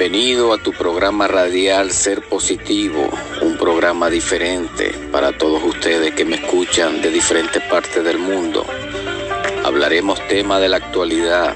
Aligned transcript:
Bienvenido 0.00 0.54
a 0.54 0.56
tu 0.56 0.72
programa 0.72 1.28
radial 1.28 1.90
Ser 1.90 2.22
Positivo, 2.22 3.06
un 3.42 3.58
programa 3.58 4.08
diferente 4.08 4.94
para 5.12 5.36
todos 5.36 5.62
ustedes 5.62 6.14
que 6.14 6.24
me 6.24 6.36
escuchan 6.36 7.02
de 7.02 7.10
diferentes 7.10 7.62
partes 7.64 8.02
del 8.02 8.16
mundo. 8.16 8.64
Hablaremos 9.62 10.18
temas 10.26 10.62
de 10.62 10.70
la 10.70 10.78
actualidad, 10.78 11.54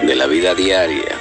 de 0.00 0.14
la 0.14 0.28
vida 0.28 0.54
diaria, 0.54 1.18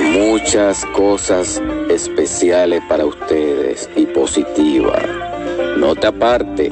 muchas 0.00 0.86
cosas 0.86 1.60
especiales 1.90 2.82
para 2.88 3.04
ustedes 3.04 3.90
y 3.94 4.06
positivas. 4.06 5.04
No 5.76 5.94
te 5.94 6.06
aparte 6.06 6.70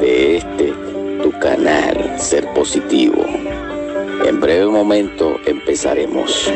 de 0.00 0.36
este 0.38 0.74
tu 1.22 1.30
canal 1.38 2.16
Ser 2.18 2.52
Positivo. 2.54 3.24
En 4.24 4.40
breve 4.40 4.66
momento 4.66 5.31
empezaremos. 5.72 6.52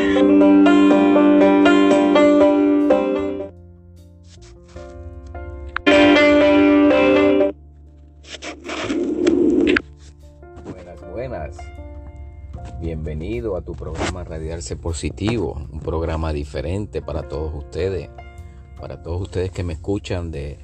Buenas, 10.63 11.01
buenas. 11.11 11.57
Bienvenido 12.79 13.55
a 13.55 13.63
tu 13.63 13.73
programa 13.73 14.23
Radiarse 14.23 14.75
Positivo, 14.75 15.67
un 15.71 15.79
programa 15.79 16.31
diferente 16.31 17.01
para 17.01 17.27
todos 17.27 17.55
ustedes, 17.55 18.11
para 18.79 19.01
todos 19.01 19.23
ustedes 19.23 19.49
que 19.49 19.63
me 19.63 19.73
escuchan 19.73 20.29
de 20.29 20.59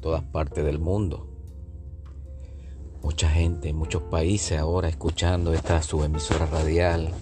todas 0.00 0.22
partes 0.22 0.64
del 0.64 0.78
mundo 0.78 1.26
mucha 3.02 3.30
gente 3.30 3.68
en 3.68 3.76
muchos 3.76 4.02
países 4.02 4.58
ahora 4.58 4.88
escuchando 4.88 5.54
esta 5.54 5.80
subemisora 5.82 6.46
radial. 6.46 7.14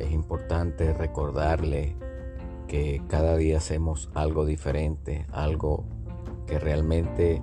Es 0.00 0.12
importante 0.12 0.92
recordarle 0.92 1.96
que 2.66 3.02
cada 3.08 3.36
día 3.36 3.58
hacemos 3.58 4.10
algo 4.14 4.44
diferente, 4.44 5.26
algo 5.32 5.84
que 6.46 6.58
realmente 6.58 7.42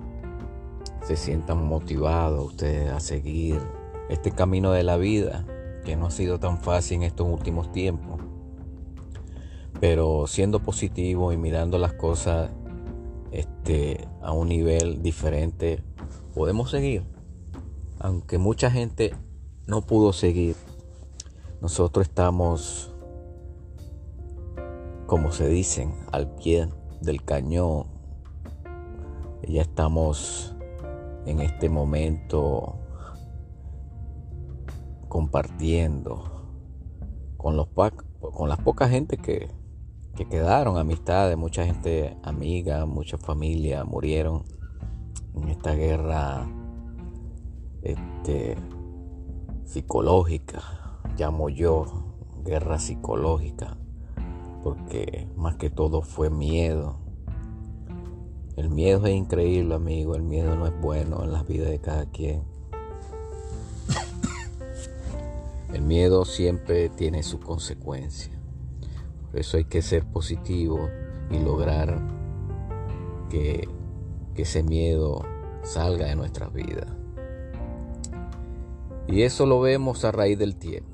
se 1.02 1.16
sientan 1.16 1.66
motivados 1.66 2.44
ustedes 2.44 2.90
a 2.90 3.00
seguir 3.00 3.60
este 4.08 4.30
camino 4.30 4.72
de 4.72 4.82
la 4.82 4.96
vida 4.96 5.46
que 5.84 5.96
no 5.96 6.06
ha 6.06 6.10
sido 6.10 6.38
tan 6.38 6.58
fácil 6.58 6.98
en 6.98 7.02
estos 7.04 7.26
últimos 7.26 7.72
tiempos. 7.72 8.20
Pero 9.80 10.26
siendo 10.26 10.60
positivo 10.60 11.32
y 11.32 11.36
mirando 11.36 11.78
las 11.78 11.92
cosas 11.94 12.50
este, 13.30 14.06
a 14.20 14.32
un 14.32 14.48
nivel 14.48 15.02
diferente, 15.02 15.82
podemos 16.34 16.70
seguir 16.70 17.04
aunque 17.98 18.38
mucha 18.38 18.70
gente 18.70 19.14
no 19.66 19.82
pudo 19.82 20.12
seguir, 20.12 20.54
nosotros 21.60 22.06
estamos, 22.06 22.94
como 25.06 25.32
se 25.32 25.48
dicen, 25.48 25.94
al 26.12 26.34
pie 26.34 26.68
del 27.00 27.22
cañón. 27.24 27.86
Ya 29.48 29.62
estamos 29.62 30.54
en 31.24 31.40
este 31.40 31.68
momento 31.68 32.78
compartiendo 35.08 36.38
con, 37.36 37.56
las 37.56 38.58
pocas 38.58 38.90
gente 38.90 39.16
que, 39.16 39.48
que 40.14 40.28
quedaron, 40.28 40.76
amistades, 40.76 41.36
mucha 41.36 41.64
gente 41.64 42.16
amiga, 42.22 42.84
mucha 42.84 43.16
familia 43.16 43.84
murieron 43.84 44.44
en 45.34 45.48
esta 45.48 45.74
guerra 45.74 46.46
este, 47.82 48.56
psicológica, 49.64 50.62
llamo 51.18 51.48
yo, 51.48 51.84
guerra 52.44 52.78
psicológica, 52.78 53.76
porque 54.62 55.26
más 55.36 55.56
que 55.56 55.68
todo 55.68 56.02
fue 56.02 56.30
miedo. 56.30 56.96
El 58.56 58.70
miedo 58.70 59.06
es 59.06 59.14
increíble, 59.14 59.74
amigo, 59.74 60.14
el 60.14 60.22
miedo 60.22 60.56
no 60.56 60.66
es 60.66 60.80
bueno 60.80 61.22
en 61.24 61.32
la 61.32 61.42
vida 61.42 61.68
de 61.68 61.80
cada 61.80 62.06
quien. 62.06 62.42
El 65.72 65.82
miedo 65.82 66.24
siempre 66.24 66.88
tiene 66.88 67.22
su 67.22 67.40
consecuencia. 67.40 68.32
Por 69.30 69.38
eso 69.38 69.58
hay 69.58 69.64
que 69.64 69.82
ser 69.82 70.04
positivo 70.04 70.88
y 71.30 71.38
lograr 71.38 72.00
que, 73.28 73.68
que 74.34 74.42
ese 74.42 74.62
miedo 74.62 75.22
salga 75.62 76.06
de 76.06 76.16
nuestras 76.16 76.52
vidas. 76.52 76.88
Y 79.06 79.22
eso 79.22 79.46
lo 79.46 79.60
vemos 79.60 80.04
a 80.04 80.12
raíz 80.12 80.38
del 80.38 80.56
tiempo. 80.56 80.87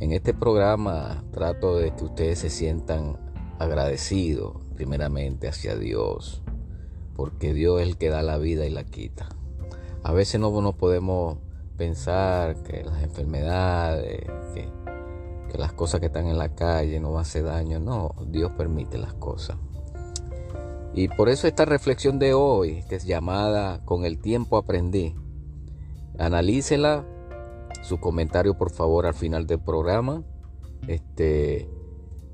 En 0.00 0.12
este 0.12 0.32
programa 0.32 1.22
trato 1.30 1.76
de 1.76 1.94
que 1.94 2.04
ustedes 2.04 2.38
se 2.38 2.48
sientan 2.48 3.18
agradecidos 3.58 4.56
primeramente 4.74 5.46
hacia 5.46 5.76
Dios, 5.76 6.42
porque 7.14 7.52
Dios 7.52 7.82
es 7.82 7.88
el 7.88 7.98
que 7.98 8.08
da 8.08 8.22
la 8.22 8.38
vida 8.38 8.64
y 8.64 8.70
la 8.70 8.84
quita. 8.84 9.28
A 10.02 10.14
veces 10.14 10.40
no 10.40 10.58
nos 10.62 10.74
podemos 10.74 11.36
pensar 11.76 12.62
que 12.62 12.82
las 12.82 13.02
enfermedades, 13.02 14.24
que, 14.54 14.66
que 15.52 15.58
las 15.58 15.74
cosas 15.74 16.00
que 16.00 16.06
están 16.06 16.28
en 16.28 16.38
la 16.38 16.54
calle 16.54 16.98
no 16.98 17.18
hacen 17.18 17.44
daño. 17.44 17.78
No, 17.78 18.14
Dios 18.26 18.52
permite 18.52 18.96
las 18.96 19.12
cosas. 19.12 19.58
Y 20.94 21.08
por 21.08 21.28
eso 21.28 21.46
esta 21.46 21.66
reflexión 21.66 22.18
de 22.18 22.32
hoy, 22.32 22.84
que 22.88 22.96
es 22.96 23.04
llamada 23.04 23.84
Con 23.84 24.06
el 24.06 24.18
tiempo 24.18 24.56
aprendí, 24.56 25.14
analícela. 26.18 27.04
Su 27.82 27.98
comentario, 27.98 28.56
por 28.56 28.70
favor, 28.70 29.06
al 29.06 29.14
final 29.14 29.46
del 29.46 29.60
programa. 29.60 30.22
Este, 30.86 31.68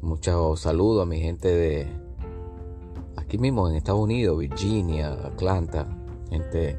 muchos 0.02 0.60
saludos 0.60 1.02
a 1.02 1.06
mi 1.06 1.20
gente 1.20 1.48
de 1.48 1.88
aquí 3.16 3.38
mismo 3.38 3.68
en 3.68 3.76
Estados 3.76 4.00
Unidos, 4.00 4.38
Virginia, 4.38 5.12
Atlanta. 5.12 5.86
Gente 6.30 6.78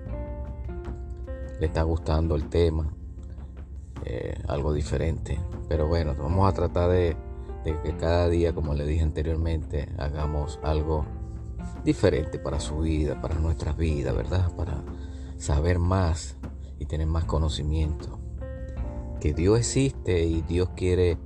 le 1.59 1.65
está 1.65 1.83
gustando 1.83 2.35
el 2.35 2.49
tema, 2.49 2.93
eh, 4.03 4.35
algo 4.47 4.73
diferente. 4.73 5.39
Pero 5.69 5.87
bueno, 5.87 6.13
vamos 6.17 6.47
a 6.49 6.53
tratar 6.53 6.89
de, 6.89 7.15
de 7.63 7.81
que 7.81 7.95
cada 7.95 8.27
día, 8.27 8.53
como 8.53 8.73
le 8.73 8.85
dije 8.85 9.03
anteriormente, 9.03 9.89
hagamos 9.97 10.59
algo 10.61 11.05
diferente 11.83 12.37
para 12.37 12.59
su 12.59 12.79
vida, 12.79 13.21
para 13.21 13.35
nuestras 13.35 13.77
vidas, 13.77 14.15
¿verdad? 14.15 14.53
Para 14.55 14.83
saber 15.37 15.79
más 15.79 16.35
y 16.79 16.85
tener 16.85 17.07
más 17.07 17.25
conocimiento. 17.25 18.16
Que 19.19 19.33
Dios 19.33 19.57
existe 19.57 20.25
y 20.25 20.43
Dios 20.43 20.69
quiere 20.75 21.17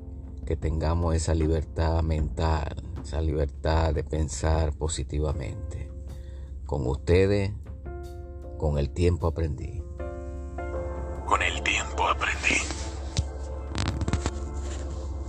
que 0.45 0.55
tengamos 0.55 1.13
esa 1.13 1.35
libertad 1.35 2.01
mental, 2.03 2.83
esa 3.03 3.21
libertad 3.21 3.93
de 3.93 4.03
pensar 4.03 4.71
positivamente. 4.73 5.91
Con 6.65 6.87
ustedes, 6.87 7.51
con 8.57 8.77
el 8.77 8.91
tiempo 8.91 9.27
aprendí. 9.27 9.83
Con 11.25 11.41
el 11.41 11.61
tiempo 11.63 12.07
aprendí. 12.07 12.61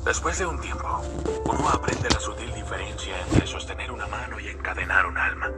Después 0.04 0.38
de 0.38 0.46
un 0.46 0.60
tiempo, 0.60 1.00
uno 1.44 1.68
aprende 1.68 2.08
la 2.10 2.20
sutil 2.20 2.52
diferencia 2.54 3.20
entre 3.28 3.46
sostener 3.46 3.90
una 3.90 4.06
mano 4.06 4.38
y 4.38 4.48
encadenar 4.48 5.06
un 5.06 5.18
alma. 5.18 5.50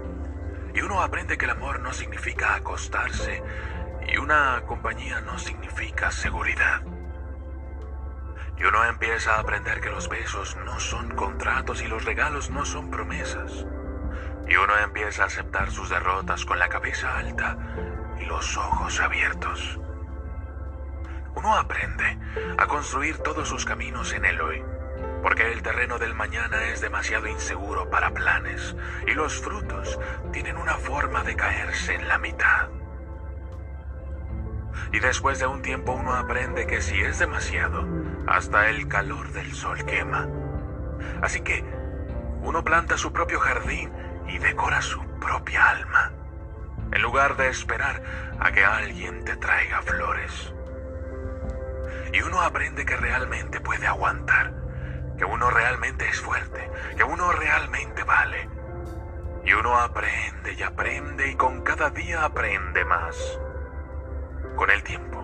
Y 0.74 0.80
uno 0.80 1.02
aprende 1.02 1.36
que 1.36 1.44
el 1.44 1.50
amor 1.50 1.80
no 1.80 1.92
significa 1.92 2.54
acostarse 2.54 3.42
y 4.12 4.16
una 4.16 4.62
compañía 4.66 5.20
no 5.20 5.38
significa 5.38 6.10
seguridad. 6.10 6.82
Y 8.56 8.64
uno 8.64 8.84
empieza 8.84 9.34
a 9.34 9.40
aprender 9.40 9.80
que 9.80 9.90
los 9.90 10.08
besos 10.08 10.56
no 10.64 10.78
son 10.78 11.10
contratos 11.14 11.82
y 11.82 11.88
los 11.88 12.04
regalos 12.04 12.50
no 12.50 12.64
son 12.64 12.90
promesas. 12.90 13.66
Y 14.48 14.56
uno 14.56 14.76
empieza 14.78 15.24
a 15.24 15.26
aceptar 15.26 15.70
sus 15.70 15.90
derrotas 15.90 16.44
con 16.44 16.58
la 16.58 16.68
cabeza 16.68 17.16
alta 17.18 17.56
y 18.20 18.24
los 18.26 18.56
ojos 18.56 19.00
abiertos. 19.00 19.80
Uno 21.34 21.56
aprende 21.56 22.18
a 22.56 22.66
construir 22.66 23.18
todos 23.18 23.48
sus 23.48 23.64
caminos 23.64 24.12
en 24.12 24.24
el 24.24 24.40
hoy, 24.40 24.62
porque 25.22 25.50
el 25.50 25.62
terreno 25.62 25.98
del 25.98 26.14
mañana 26.14 26.64
es 26.68 26.80
demasiado 26.80 27.26
inseguro 27.26 27.90
para 27.90 28.10
planes 28.14 28.76
y 29.06 29.14
los 29.14 29.40
frutos 29.40 29.98
tienen 30.32 30.56
una 30.56 30.74
forma 30.74 31.24
de 31.24 31.34
caerse 31.34 31.94
en 31.94 32.08
la 32.08 32.18
mitad. 32.18 32.68
Y 34.94 35.00
después 35.00 35.40
de 35.40 35.46
un 35.48 35.60
tiempo 35.60 35.90
uno 35.90 36.14
aprende 36.14 36.68
que 36.68 36.80
si 36.80 37.00
es 37.00 37.18
demasiado, 37.18 37.84
hasta 38.28 38.68
el 38.70 38.86
calor 38.86 39.32
del 39.32 39.52
sol 39.52 39.84
quema. 39.84 40.28
Así 41.20 41.40
que 41.40 41.64
uno 42.42 42.62
planta 42.62 42.96
su 42.96 43.12
propio 43.12 43.40
jardín 43.40 43.92
y 44.28 44.38
decora 44.38 44.80
su 44.82 45.02
propia 45.18 45.68
alma, 45.68 46.12
en 46.92 47.02
lugar 47.02 47.36
de 47.36 47.48
esperar 47.48 48.04
a 48.38 48.52
que 48.52 48.64
alguien 48.64 49.24
te 49.24 49.34
traiga 49.36 49.82
flores. 49.82 50.54
Y 52.12 52.22
uno 52.22 52.40
aprende 52.42 52.86
que 52.86 52.96
realmente 52.96 53.58
puede 53.58 53.88
aguantar, 53.88 54.54
que 55.18 55.24
uno 55.24 55.50
realmente 55.50 56.08
es 56.08 56.20
fuerte, 56.20 56.70
que 56.96 57.02
uno 57.02 57.32
realmente 57.32 58.04
vale. 58.04 58.48
Y 59.44 59.54
uno 59.54 59.76
aprende 59.76 60.52
y 60.52 60.62
aprende 60.62 61.32
y 61.32 61.34
con 61.34 61.62
cada 61.62 61.90
día 61.90 62.24
aprende 62.24 62.84
más. 62.84 63.40
Con 64.56 64.70
el 64.70 64.82
tiempo, 64.82 65.14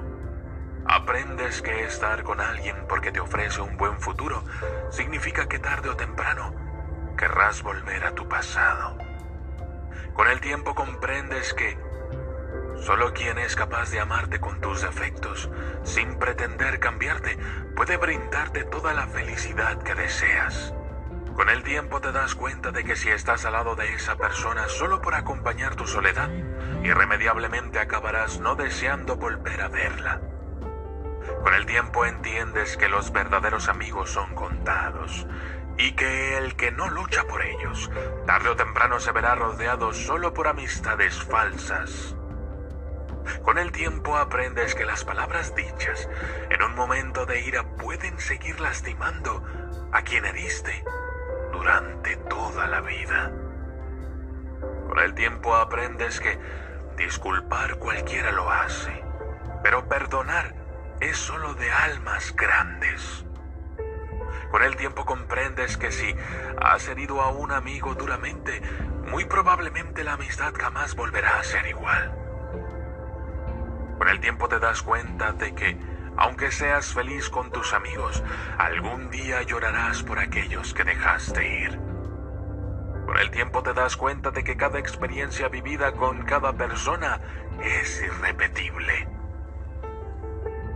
Aprendes 0.92 1.62
que 1.62 1.84
estar 1.84 2.24
con 2.24 2.40
alguien 2.40 2.74
porque 2.88 3.12
te 3.12 3.20
ofrece 3.20 3.60
un 3.60 3.76
buen 3.76 4.00
futuro 4.00 4.42
significa 4.90 5.48
que 5.48 5.60
tarde 5.60 5.88
o 5.88 5.96
temprano 5.96 6.52
querrás 7.16 7.62
volver 7.62 8.04
a 8.04 8.14
tu 8.14 8.28
pasado. 8.28 8.98
Con 10.14 10.26
el 10.26 10.40
tiempo 10.40 10.74
comprendes 10.74 11.54
que 11.54 11.78
solo 12.80 13.12
quien 13.12 13.38
es 13.38 13.54
capaz 13.54 13.92
de 13.92 14.00
amarte 14.00 14.40
con 14.40 14.60
tus 14.60 14.82
defectos, 14.82 15.48
sin 15.84 16.18
pretender 16.18 16.80
cambiarte, 16.80 17.38
puede 17.76 17.96
brindarte 17.96 18.64
toda 18.64 18.92
la 18.92 19.06
felicidad 19.06 19.80
que 19.82 19.94
deseas. 19.94 20.74
Con 21.34 21.48
el 21.48 21.62
tiempo 21.62 22.00
te 22.00 22.12
das 22.12 22.34
cuenta 22.34 22.70
de 22.70 22.84
que 22.84 22.96
si 22.96 23.08
estás 23.08 23.44
al 23.44 23.52
lado 23.52 23.76
de 23.76 23.94
esa 23.94 24.16
persona 24.16 24.68
solo 24.68 25.00
por 25.00 25.14
acompañar 25.14 25.74
tu 25.74 25.86
soledad, 25.86 26.28
irremediablemente 26.82 27.78
acabarás 27.78 28.40
no 28.40 28.56
deseando 28.56 29.16
volver 29.16 29.60
a 29.60 29.68
verla. 29.68 30.20
Con 31.42 31.54
el 31.54 31.66
tiempo 31.66 32.04
entiendes 32.04 32.76
que 32.76 32.88
los 32.88 33.12
verdaderos 33.12 33.68
amigos 33.68 34.10
son 34.10 34.34
contados 34.34 35.26
y 35.78 35.92
que 35.92 36.36
el 36.36 36.56
que 36.56 36.72
no 36.72 36.90
lucha 36.90 37.24
por 37.24 37.42
ellos, 37.42 37.90
tarde 38.26 38.50
o 38.50 38.56
temprano 38.56 39.00
se 39.00 39.12
verá 39.12 39.34
rodeado 39.34 39.94
solo 39.94 40.34
por 40.34 40.48
amistades 40.48 41.22
falsas. 41.22 42.14
Con 43.42 43.58
el 43.58 43.70
tiempo 43.72 44.16
aprendes 44.16 44.74
que 44.74 44.84
las 44.84 45.04
palabras 45.04 45.54
dichas 45.54 46.08
en 46.50 46.62
un 46.62 46.74
momento 46.74 47.24
de 47.24 47.40
ira 47.40 47.76
pueden 47.76 48.18
seguir 48.18 48.60
lastimando 48.60 49.42
a 49.92 50.02
quien 50.02 50.24
heriste 50.24 50.84
durante 51.60 52.16
toda 52.16 52.66
la 52.68 52.80
vida. 52.80 53.30
Con 54.88 54.98
el 54.98 55.12
tiempo 55.12 55.54
aprendes 55.54 56.18
que 56.18 56.38
disculpar 56.96 57.76
cualquiera 57.76 58.32
lo 58.32 58.50
hace, 58.50 59.04
pero 59.62 59.86
perdonar 59.86 60.54
es 61.00 61.18
solo 61.18 61.52
de 61.52 61.70
almas 61.70 62.34
grandes. 62.34 63.26
Con 64.50 64.62
el 64.62 64.74
tiempo 64.76 65.04
comprendes 65.04 65.76
que 65.76 65.92
si 65.92 66.14
has 66.62 66.88
herido 66.88 67.20
a 67.20 67.28
un 67.28 67.52
amigo 67.52 67.94
duramente, 67.94 68.62
muy 69.10 69.26
probablemente 69.26 70.02
la 70.02 70.14
amistad 70.14 70.54
jamás 70.58 70.96
volverá 70.96 71.40
a 71.40 71.44
ser 71.44 71.66
igual. 71.66 72.10
Con 73.98 74.08
el 74.08 74.18
tiempo 74.20 74.48
te 74.48 74.58
das 74.58 74.82
cuenta 74.82 75.32
de 75.32 75.54
que, 75.54 75.76
aunque 76.20 76.50
seas 76.50 76.92
feliz 76.92 77.30
con 77.30 77.50
tus 77.50 77.72
amigos, 77.72 78.22
algún 78.58 79.10
día 79.10 79.42
llorarás 79.42 80.02
por 80.02 80.18
aquellos 80.18 80.74
que 80.74 80.84
dejaste 80.84 81.62
ir. 81.62 81.80
Con 83.06 83.16
el 83.18 83.30
tiempo 83.30 83.62
te 83.62 83.72
das 83.72 83.96
cuenta 83.96 84.30
de 84.30 84.44
que 84.44 84.56
cada 84.56 84.78
experiencia 84.78 85.48
vivida 85.48 85.92
con 85.92 86.22
cada 86.24 86.52
persona 86.52 87.20
es 87.62 88.02
irrepetible. 88.02 89.08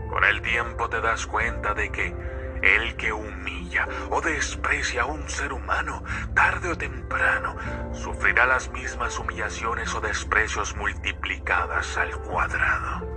Con 0.08 0.24
el 0.24 0.40
tiempo 0.40 0.88
te 0.88 1.02
das 1.02 1.26
cuenta 1.26 1.74
de 1.74 1.92
que 1.92 2.16
el 2.62 2.96
que 2.96 3.12
humilla 3.12 3.86
o 4.10 4.22
desprecia 4.22 5.02
a 5.02 5.06
un 5.06 5.28
ser 5.28 5.52
humano, 5.52 6.02
tarde 6.34 6.70
o 6.70 6.78
temprano, 6.78 7.54
sufrirá 7.92 8.46
las 8.46 8.70
mismas 8.70 9.18
humillaciones 9.18 9.94
o 9.94 10.00
desprecios 10.00 10.74
multiplicadas 10.74 11.98
al 11.98 12.16
cuadrado. 12.22 13.13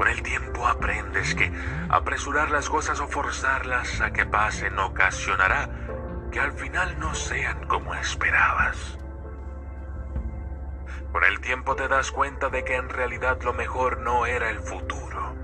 Con 0.00 0.08
el 0.08 0.22
tiempo 0.22 0.66
aprendes 0.66 1.34
que 1.34 1.52
apresurar 1.90 2.50
las 2.50 2.70
cosas 2.70 3.00
o 3.00 3.06
forzarlas 3.06 4.00
a 4.00 4.14
que 4.14 4.24
pasen 4.24 4.78
ocasionará 4.78 5.68
que 6.32 6.40
al 6.40 6.52
final 6.52 6.98
no 6.98 7.14
sean 7.14 7.66
como 7.66 7.94
esperabas. 7.94 8.98
Con 11.12 11.22
el 11.22 11.38
tiempo 11.40 11.76
te 11.76 11.86
das 11.86 12.12
cuenta 12.12 12.48
de 12.48 12.64
que 12.64 12.76
en 12.76 12.88
realidad 12.88 13.42
lo 13.42 13.52
mejor 13.52 14.00
no 14.00 14.24
era 14.24 14.48
el 14.48 14.60
futuro, 14.60 15.34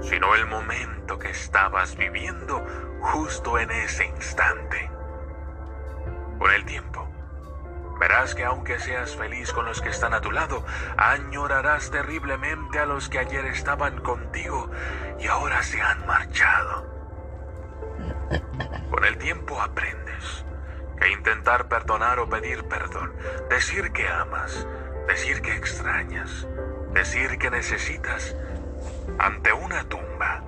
sino 0.00 0.34
el 0.34 0.48
momento 0.48 1.20
que 1.20 1.30
estabas 1.30 1.94
viviendo 1.96 2.66
justo 3.02 3.56
en 3.56 3.70
ese 3.70 4.06
instante. 4.06 4.90
Con 6.40 6.50
el 6.50 6.64
tiempo, 6.64 7.08
verás 8.02 8.34
que 8.34 8.44
aunque 8.44 8.80
seas 8.80 9.14
feliz 9.14 9.52
con 9.52 9.64
los 9.64 9.80
que 9.80 9.90
están 9.90 10.12
a 10.12 10.20
tu 10.20 10.32
lado, 10.32 10.64
añorarás 10.96 11.92
terriblemente 11.92 12.80
a 12.80 12.84
los 12.84 13.08
que 13.08 13.20
ayer 13.20 13.44
estaban 13.46 14.00
contigo 14.00 14.68
y 15.20 15.28
ahora 15.28 15.62
se 15.62 15.80
han 15.80 16.04
marchado. 16.04 16.84
Con 18.90 19.04
el 19.04 19.18
tiempo 19.18 19.60
aprendes 19.62 20.44
que 20.98 21.12
intentar 21.12 21.68
perdonar 21.68 22.18
o 22.18 22.28
pedir 22.28 22.64
perdón, 22.64 23.14
decir 23.48 23.92
que 23.92 24.08
amas, 24.08 24.66
decir 25.06 25.40
que 25.40 25.54
extrañas, 25.54 26.48
decir 26.92 27.38
que 27.38 27.52
necesitas, 27.52 28.34
ante 29.20 29.52
una 29.52 29.84
tumba 29.84 30.42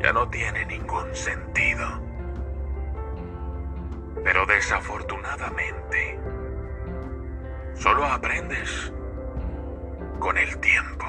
ya 0.00 0.12
no 0.12 0.28
tiene 0.28 0.64
ningún 0.66 1.12
sentido. 1.12 2.05
Pero 4.26 4.44
desafortunadamente, 4.44 6.18
solo 7.74 8.04
aprendes 8.04 8.92
con 10.18 10.36
el 10.36 10.58
tiempo. 10.58 11.06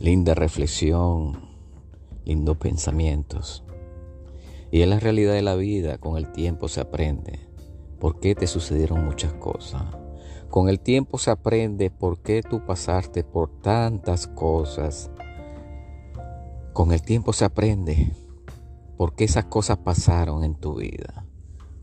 Linda 0.00 0.34
reflexión, 0.34 1.48
lindos 2.24 2.56
pensamientos. 2.56 3.62
Y 4.72 4.82
es 4.82 4.88
la 4.88 4.98
realidad 4.98 5.34
de 5.34 5.42
la 5.42 5.54
vida, 5.54 5.98
con 5.98 6.16
el 6.16 6.32
tiempo 6.32 6.66
se 6.66 6.80
aprende 6.80 7.38
por 8.00 8.18
qué 8.18 8.34
te 8.34 8.48
sucedieron 8.48 9.04
muchas 9.04 9.32
cosas. 9.34 9.84
Con 10.48 10.68
el 10.68 10.80
tiempo 10.80 11.18
se 11.18 11.30
aprende 11.30 11.88
por 11.88 12.20
qué 12.20 12.42
tú 12.42 12.66
pasaste 12.66 13.22
por 13.22 13.60
tantas 13.60 14.26
cosas. 14.26 15.08
Con 16.72 16.92
el 16.92 17.02
tiempo 17.02 17.32
se 17.32 17.44
aprende 17.44 18.14
por 18.96 19.14
qué 19.14 19.24
esas 19.24 19.46
cosas 19.46 19.78
pasaron 19.78 20.44
en 20.44 20.54
tu 20.54 20.76
vida. 20.76 21.26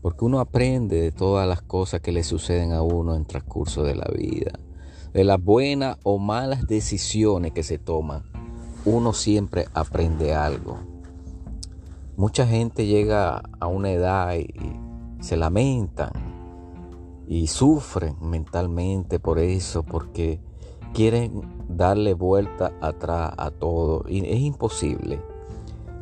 Porque 0.00 0.24
uno 0.24 0.40
aprende 0.40 1.00
de 1.00 1.12
todas 1.12 1.46
las 1.46 1.60
cosas 1.60 2.00
que 2.00 2.12
le 2.12 2.22
suceden 2.22 2.72
a 2.72 2.82
uno 2.82 3.14
en 3.14 3.26
transcurso 3.26 3.82
de 3.82 3.96
la 3.96 4.06
vida. 4.16 4.52
De 5.12 5.24
las 5.24 5.42
buenas 5.42 5.98
o 6.04 6.18
malas 6.18 6.66
decisiones 6.66 7.52
que 7.52 7.62
se 7.62 7.78
toman. 7.78 8.22
Uno 8.84 9.12
siempre 9.12 9.66
aprende 9.74 10.34
algo. 10.34 10.78
Mucha 12.16 12.46
gente 12.46 12.86
llega 12.86 13.42
a 13.60 13.66
una 13.66 13.90
edad 13.90 14.34
y, 14.36 14.48
se 15.20 15.36
lamentan 15.36 16.12
y 17.26 17.48
sufren 17.48 18.16
mentalmente 18.20 19.18
por 19.18 19.38
eso, 19.38 19.82
porque 19.82 20.40
quieren 20.94 21.42
darle 21.68 22.14
vuelta 22.14 22.72
atrás 22.80 23.32
a 23.36 23.50
todo 23.50 24.04
y 24.08 24.24
es 24.26 24.40
imposible. 24.40 25.22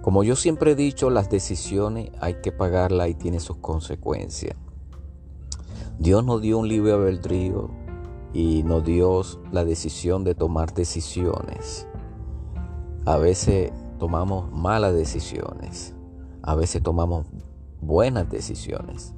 Como 0.02 0.22
yo 0.22 0.36
siempre 0.36 0.72
he 0.72 0.74
dicho, 0.76 1.10
las 1.10 1.30
decisiones 1.30 2.10
hay 2.20 2.34
que 2.34 2.52
pagarlas 2.52 3.08
y 3.08 3.14
tienen 3.14 3.40
sus 3.40 3.56
consecuencias. 3.56 4.56
Dios 5.98 6.24
nos 6.24 6.40
dio 6.40 6.58
un 6.58 6.68
libre 6.68 6.92
albedrío 6.92 7.70
y 8.32 8.62
nos 8.62 8.84
dio 8.84 9.22
la 9.50 9.64
decisión 9.64 10.22
de 10.22 10.34
tomar 10.34 10.74
decisiones. 10.74 11.88
A 13.04 13.16
veces 13.16 13.72
tomamos 13.98 14.52
malas 14.52 14.94
decisiones, 14.94 15.94
a 16.42 16.54
veces 16.54 16.82
tomamos 16.82 17.26
buenas 17.80 18.28
decisiones. 18.30 19.14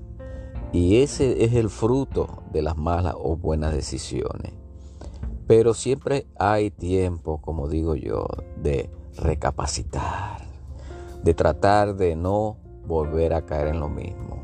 Y 0.73 1.03
ese 1.03 1.45
es 1.45 1.55
el 1.55 1.69
fruto 1.69 2.43
de 2.53 2.63
las 2.63 2.77
malas 2.77 3.15
o 3.19 3.37
buenas 3.37 3.73
decisiones. 3.73 4.58
Pero 5.49 5.73
siempre 5.73 6.26
hay 6.38 6.71
tiempo, 6.71 7.40
como 7.40 7.69
digo 7.69 7.95
yo, 7.95 8.26
de 8.57 8.90
recapacitar, 9.17 10.43
de 11.25 11.33
tratar 11.33 11.97
de 11.97 12.14
no 12.17 12.59
volver 12.87 13.33
a 13.33 13.47
caer 13.47 13.69
en 13.69 13.81
lo 13.81 13.88
mismo. 13.88 14.43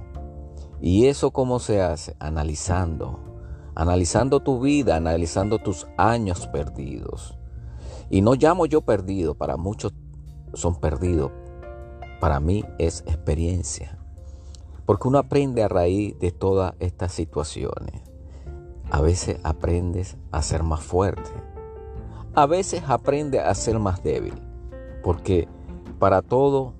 ¿Y 0.80 1.06
eso 1.06 1.30
cómo 1.30 1.58
se 1.58 1.82
hace? 1.82 2.16
Analizando, 2.20 3.18
analizando 3.74 4.40
tu 4.40 4.60
vida, 4.60 4.96
analizando 4.96 5.58
tus 5.58 5.86
años 5.98 6.46
perdidos. 6.46 7.38
Y 8.08 8.22
no 8.22 8.34
llamo 8.34 8.64
yo 8.64 8.80
perdido, 8.80 9.34
para 9.34 9.58
muchos 9.58 9.92
son 10.54 10.80
perdidos, 10.80 11.32
para 12.18 12.40
mí 12.40 12.64
es 12.78 13.02
experiencia. 13.06 13.98
Porque 14.86 15.08
uno 15.08 15.18
aprende 15.18 15.62
a 15.62 15.68
raíz 15.68 16.18
de 16.18 16.32
todas 16.32 16.74
estas 16.80 17.12
situaciones. 17.12 18.13
A 18.90 19.00
veces 19.00 19.38
aprendes 19.42 20.16
a 20.30 20.42
ser 20.42 20.62
más 20.62 20.80
fuerte. 20.80 21.30
A 22.34 22.46
veces 22.46 22.82
aprende 22.86 23.40
a 23.40 23.54
ser 23.54 23.78
más 23.78 24.02
débil. 24.02 24.34
Porque 25.02 25.48
para 25.98 26.22
todo 26.22 26.74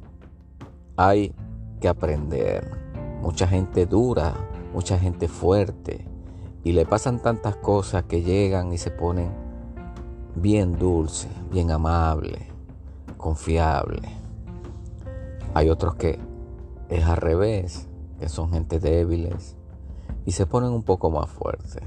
hay 0.96 1.34
que 1.80 1.88
aprender. 1.88 2.70
Mucha 3.20 3.46
gente 3.46 3.86
dura, 3.86 4.34
mucha 4.72 4.98
gente 4.98 5.28
fuerte. 5.28 6.06
Y 6.62 6.72
le 6.72 6.86
pasan 6.86 7.20
tantas 7.20 7.56
cosas 7.56 8.04
que 8.04 8.22
llegan 8.22 8.72
y 8.72 8.78
se 8.78 8.90
ponen 8.90 9.30
bien 10.34 10.78
dulce, 10.78 11.28
bien 11.50 11.70
amable, 11.70 12.48
confiable. 13.16 14.00
Hay 15.54 15.68
otros 15.68 15.94
que 15.94 16.18
es 16.88 17.04
al 17.04 17.16
revés, 17.16 17.88
que 18.18 18.28
son 18.28 18.50
gente 18.50 18.80
débiles, 18.80 19.56
y 20.26 20.32
se 20.32 20.46
ponen 20.46 20.70
un 20.70 20.82
poco 20.82 21.10
más 21.10 21.28
fuertes. 21.30 21.82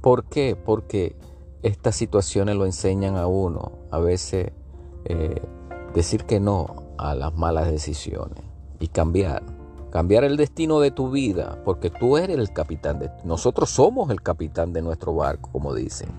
¿Por 0.00 0.24
qué? 0.24 0.56
Porque 0.56 1.16
estas 1.62 1.96
situaciones 1.96 2.56
lo 2.56 2.64
enseñan 2.64 3.16
a 3.16 3.26
uno 3.26 3.72
a 3.90 3.98
veces 3.98 4.52
eh, 5.04 5.42
decir 5.94 6.24
que 6.24 6.40
no 6.40 6.84
a 6.98 7.14
las 7.14 7.34
malas 7.34 7.70
decisiones 7.70 8.42
y 8.78 8.88
cambiar. 8.88 9.42
Cambiar 9.90 10.24
el 10.24 10.36
destino 10.36 10.80
de 10.80 10.90
tu 10.90 11.10
vida, 11.10 11.62
porque 11.64 11.90
tú 11.90 12.18
eres 12.18 12.38
el 12.38 12.52
capitán 12.52 12.98
de... 12.98 13.10
Nosotros 13.24 13.70
somos 13.70 14.10
el 14.10 14.20
capitán 14.20 14.72
de 14.72 14.82
nuestro 14.82 15.14
barco, 15.14 15.50
como 15.52 15.74
dicen. 15.74 16.10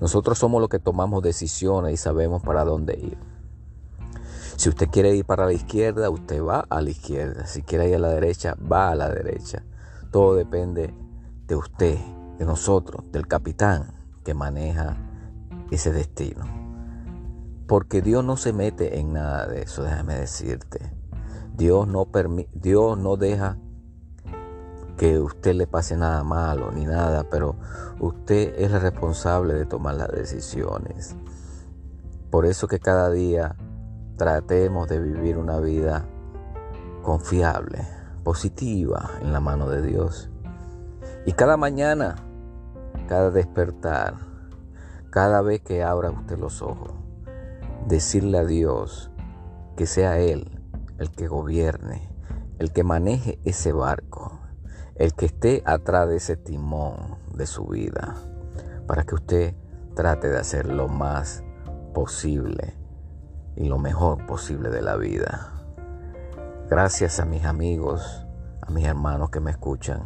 Nosotros 0.00 0.38
somos 0.38 0.60
los 0.60 0.70
que 0.70 0.78
tomamos 0.78 1.22
decisiones 1.22 1.94
y 1.94 1.96
sabemos 1.96 2.42
para 2.42 2.64
dónde 2.64 2.94
ir. 2.94 3.18
Si 4.56 4.68
usted 4.68 4.88
quiere 4.88 5.14
ir 5.14 5.24
para 5.24 5.46
la 5.46 5.52
izquierda, 5.52 6.08
usted 6.08 6.42
va 6.42 6.66
a 6.68 6.80
la 6.80 6.90
izquierda. 6.90 7.46
Si 7.46 7.62
quiere 7.62 7.88
ir 7.88 7.96
a 7.96 7.98
la 7.98 8.08
derecha, 8.10 8.56
va 8.70 8.90
a 8.90 8.94
la 8.94 9.08
derecha. 9.10 9.62
Todo 10.16 10.34
depende 10.34 10.94
de 11.46 11.56
usted, 11.56 11.98
de 12.38 12.46
nosotros, 12.46 13.04
del 13.12 13.28
capitán 13.28 13.92
que 14.24 14.32
maneja 14.32 14.96
ese 15.70 15.92
destino. 15.92 16.46
Porque 17.66 18.00
Dios 18.00 18.24
no 18.24 18.38
se 18.38 18.54
mete 18.54 18.98
en 18.98 19.12
nada 19.12 19.46
de 19.46 19.60
eso, 19.60 19.82
déjame 19.82 20.14
decirte. 20.14 20.90
Dios 21.54 21.86
no, 21.86 22.08
Dios 22.54 22.96
no 22.96 23.18
deja 23.18 23.58
que 24.96 25.18
usted 25.18 25.54
le 25.54 25.66
pase 25.66 25.98
nada 25.98 26.24
malo 26.24 26.72
ni 26.72 26.86
nada, 26.86 27.28
pero 27.28 27.56
usted 28.00 28.54
es 28.56 28.72
el 28.72 28.80
responsable 28.80 29.52
de 29.52 29.66
tomar 29.66 29.96
las 29.96 30.12
decisiones. 30.12 31.14
Por 32.30 32.46
eso 32.46 32.68
que 32.68 32.80
cada 32.80 33.10
día 33.10 33.54
tratemos 34.16 34.88
de 34.88 34.98
vivir 34.98 35.36
una 35.36 35.60
vida 35.60 36.06
confiable, 37.02 37.95
positiva 38.26 39.12
en 39.22 39.32
la 39.32 39.38
mano 39.38 39.68
de 39.68 39.82
Dios. 39.82 40.30
Y 41.26 41.34
cada 41.34 41.56
mañana, 41.56 42.16
cada 43.06 43.30
despertar, 43.30 44.14
cada 45.10 45.42
vez 45.42 45.60
que 45.60 45.84
abra 45.84 46.10
usted 46.10 46.36
los 46.36 46.60
ojos, 46.60 46.90
decirle 47.86 48.38
a 48.38 48.44
Dios 48.44 49.12
que 49.76 49.86
sea 49.86 50.18
Él 50.18 50.60
el 50.98 51.12
que 51.12 51.28
gobierne, 51.28 52.10
el 52.58 52.72
que 52.72 52.82
maneje 52.82 53.38
ese 53.44 53.72
barco, 53.72 54.40
el 54.96 55.14
que 55.14 55.26
esté 55.26 55.62
atrás 55.64 56.08
de 56.08 56.16
ese 56.16 56.36
timón 56.36 57.18
de 57.32 57.46
su 57.46 57.66
vida, 57.66 58.16
para 58.88 59.04
que 59.04 59.14
usted 59.14 59.54
trate 59.94 60.28
de 60.28 60.38
hacer 60.38 60.66
lo 60.66 60.88
más 60.88 61.44
posible 61.94 62.74
y 63.54 63.68
lo 63.68 63.78
mejor 63.78 64.26
posible 64.26 64.70
de 64.70 64.82
la 64.82 64.96
vida. 64.96 65.55
Gracias 66.68 67.20
a 67.20 67.24
mis 67.24 67.44
amigos, 67.44 68.26
a 68.60 68.72
mis 68.72 68.86
hermanos 68.86 69.30
que 69.30 69.38
me 69.38 69.52
escuchan, 69.52 70.02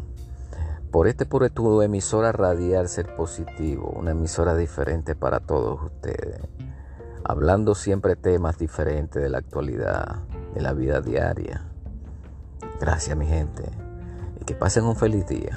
por 0.90 1.08
este 1.08 1.24
por 1.24 1.48
tu 1.48 1.80
emisora 1.80 2.32
radial 2.32 2.86
Ser 2.90 3.14
Positivo, 3.14 3.88
una 3.96 4.10
emisora 4.10 4.54
diferente 4.54 5.14
para 5.14 5.40
todos 5.40 5.82
ustedes, 5.82 6.38
hablando 7.24 7.74
siempre 7.74 8.14
temas 8.14 8.58
diferentes 8.58 9.22
de 9.22 9.30
la 9.30 9.38
actualidad, 9.38 10.16
de 10.52 10.60
la 10.60 10.74
vida 10.74 11.00
diaria. 11.00 11.64
Gracias 12.78 13.16
mi 13.16 13.26
gente 13.26 13.64
y 14.38 14.44
que 14.44 14.54
pasen 14.54 14.84
un 14.84 14.96
feliz 14.96 15.26
día. 15.26 15.56